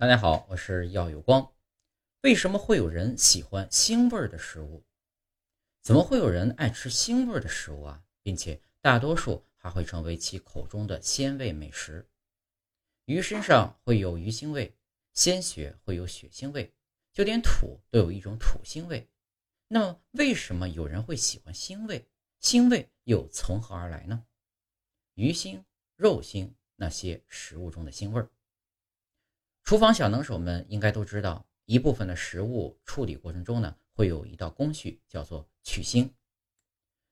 [0.00, 1.52] 大家好，我是耀有光。
[2.22, 4.84] 为什么会有人喜欢腥味的食物？
[5.82, 8.04] 怎么会有人爱吃腥味的食物啊？
[8.22, 12.08] 并且大多数还会成为其口中的鲜味美食。
[13.06, 14.72] 鱼身上会有鱼腥味，
[15.14, 16.72] 鲜血会有血腥味，
[17.12, 19.10] 就连土都有一种土腥味。
[19.66, 22.08] 那么，为什么有人会喜欢腥味？
[22.40, 24.24] 腥味又从何而来呢？
[25.14, 25.64] 鱼腥、
[25.96, 28.30] 肉腥，那些食物中的腥味儿。
[29.68, 36.08] 厨房小能手们应该都知道，一部分的食物处理过程中呢，会有一道工序叫做去腥。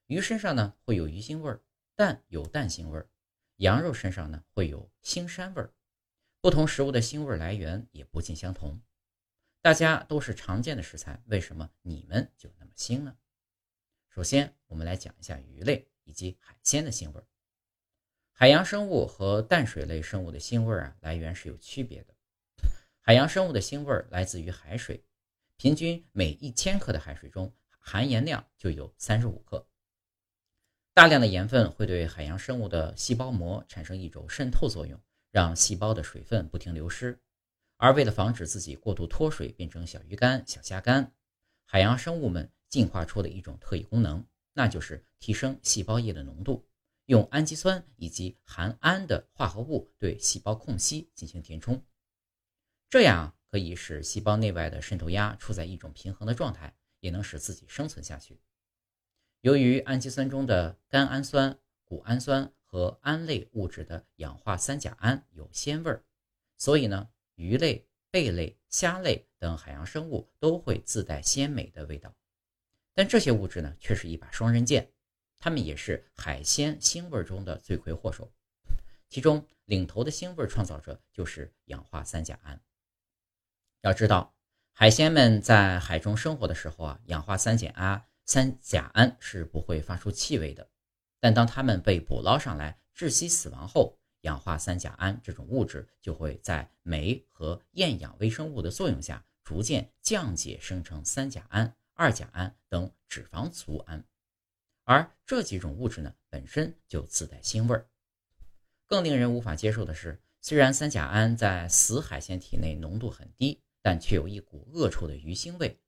[0.06, 1.60] 鱼身上呢会有鱼腥味儿，
[1.94, 3.10] 蛋有蛋腥味儿，
[3.56, 5.70] 羊肉身上呢会有腥膻味儿。
[6.40, 8.80] 不同食物的腥味来源也不尽相同。
[9.60, 13.18] 大家都是常见的食材，为什么你们就那么腥呢？
[14.08, 17.26] 首先，我们来讲一下鱼类以及海鲜的腥味儿。
[18.32, 22.15] 海洋生物和淡水类生物的腥味儿啊，来源是有区别的。
[23.08, 25.00] 海洋生物的腥味来自于海水，
[25.56, 29.64] 平均每一千克的海水中含盐量就有三十五克。
[30.92, 37.16] 大量的盐分会对海洋生物的细胞膜产生一种渗透作用，让细胞的水分不停流失。
[37.76, 41.12] 而为了防止自己过度脱水变成小鱼干、小虾干，
[41.64, 46.66] 海洋生物们进化出了一种特异功能，那就是提升细胞液的浓度，
[47.04, 51.80] 用氨基酸以及含氨的化合物对细胞空隙进行填充。
[52.88, 58.40] 这样可以使细胞内外的渗透压处在一种平衡的状态，也能使自己生存下去。
[59.40, 66.04] 由于氨基酸中的甘氨酸、谷氨酸和胺类物质的氧化三甲胺有鲜味儿，
[66.56, 72.14] 所以呢，鱼类、贝类、虾类等海洋生物都会自带鲜美的味道。
[72.94, 74.90] 但这些物质呢，却是一把双刃剑，
[75.38, 78.32] 它们也是海鲜腥味中的罪魁祸首。
[79.08, 82.60] 其中领头的腥味创造者就是氧化三甲胺。
[83.86, 84.34] 要知道，
[84.72, 90.68] 海鲜们在海中生活的时候啊，氧化三碱胺、三甲胺是不会发出气味的。
[91.20, 104.04] 但当它们被捕捞上来窒息死亡后，氧化三甲胺这种物质就会在酶和厌氧微生物的作用下，逐渐降解生成三甲胺、二甲胺等脂肪族胺。
[104.82, 107.80] 而这几种物质呢，本身就自带腥味。
[108.88, 113.62] 更令人无法接受的是，虽然三甲胺在死海鲜体内浓度很低。
[113.86, 115.78] 但却有一股恶臭的鱼腥味，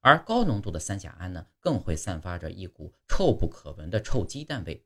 [0.00, 4.84] 而高浓度的三甲胺呢，更会散发着一股臭不可闻的臭鸡蛋味。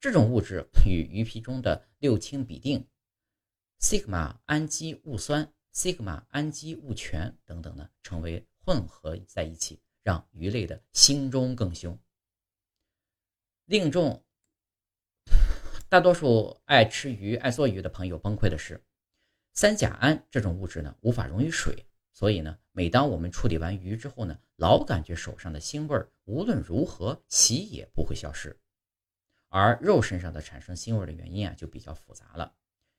[0.00, 2.86] 这种物质与鱼皮中的六氢吡啶、
[3.80, 11.98] 西格玛氨基戊酸、西格玛氨基戊醛等等呢，成为混合在一起，让鱼类的腥中更凶。
[13.66, 14.24] 令众
[15.90, 18.82] 大多数爱吃鱼、爱做鱼的朋友崩溃的是。
[19.54, 28.58] 三甲胺这种物质呢，无法溶于水，所以呢，每当我们处理完鱼之后呢，老感觉手上的腥味儿无论如何洗也不会消失。
[29.48, 32.52] 而肉身上的产生腥味的原因啊，就比较复杂了。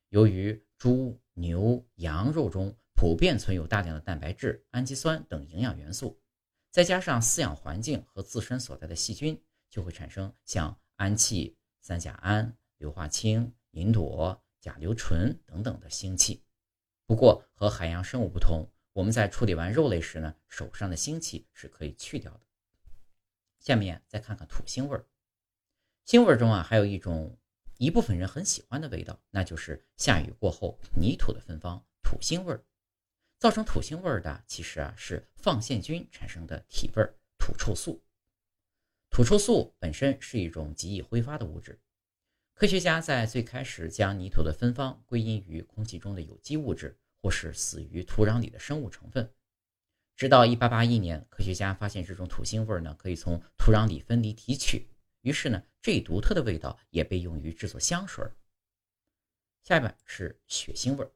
[0.07, 6.17] 由于猪、牛、羊肉中普遍存有大量的蛋白质、氨基酸等营养元素，
[6.71, 9.37] 再加上饲养环境和自身所在的细菌，
[9.69, 16.44] 就会产生像氨气、三甲胺、硫化氢、吲哚、甲硫醇等等的腥气。
[17.05, 22.41] 不过和海洋生物不同，我们在处理完肉类时呢，手上的腥气是可以去掉的。
[23.59, 25.05] 下面再看看土腥味儿。
[26.05, 27.37] 腥味中啊，还有一种
[27.77, 32.63] 一部分人很喜欢的味道，那就是下雨过后泥土的芬芳——土腥味儿。
[33.37, 38.01] 造成土腥味儿的，其实啊是放线菌产生的体味儿——土臭素。
[39.09, 41.79] 土臭素本身是一种极易挥发的物质。
[42.55, 49.29] 科学家在最开始将泥土的芬芳归因于空气中的有机物质，或是死于土壤里的生物成分。
[50.15, 54.87] 直到1881年，科学家发现这种土腥味呢可以从土壤里分离提取，
[55.19, 58.25] 于是呢这独特的味道也被用于制作香水。
[59.61, 61.11] 下面是血腥味儿，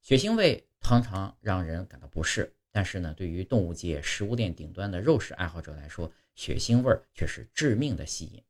[0.00, 8.42] 血腥味常常让人感到不适，但是呢对于动物界食物链顶端的肉食爱好者来说，血腥味儿却是致命的吸引。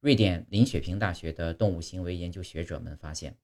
[0.00, 3.36] 瑞典林雪平大学的动物行为研究学者们发现，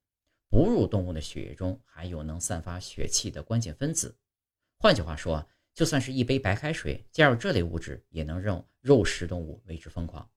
[0.50, 4.14] 哺乳动物的血液中含有能散发血气的关键分子。
[4.78, 10.30] 换句话说，就算是一杯白开水，加入这类物质，也能让肉食动物为之疯狂。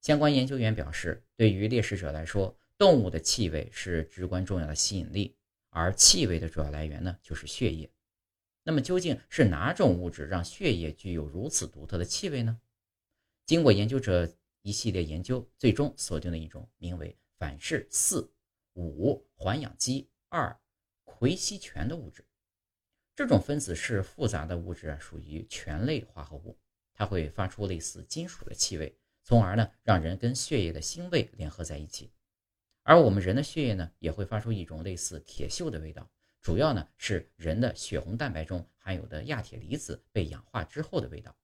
[0.00, 5.36] 相关研究员表示，对于猎食者来说，动物的气味是至关重要的吸引力，
[5.68, 7.88] 而气味的主要来源呢，就是血液。
[8.64, 12.58] 那么，究竟是哪种物质让血液具有如此独特的气味呢？
[13.44, 14.28] 经过研究者。
[14.68, 18.30] 一系列研究最终锁定了一种名为反式四
[18.74, 20.54] 五环氧基二
[21.04, 22.22] 奎烯醛的物质。
[23.16, 26.58] 这种分子式复杂的物质，属于醛类化合物，
[26.92, 32.12] 它会发出类似金属的气味，从而呢让人跟血液的腥味联合在一起。
[32.82, 36.06] 而我们人的血液呢，也会发出一种类似铁锈的味道，
[36.42, 41.34] 主要呢是人的血红蛋白中含有的亚铁离子被氧化之后的味道。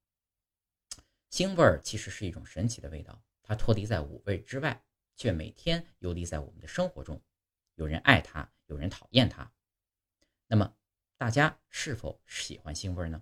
[1.35, 4.81] 腥味儿其实是一种神奇的味道，它脱离在五味之外，
[5.17, 7.21] 却每天游离在我们的生活中。
[7.75, 9.53] 有人爱它，有人讨厌它。
[10.47, 10.77] 那么，
[11.17, 13.21] 大家是否喜欢腥味呢？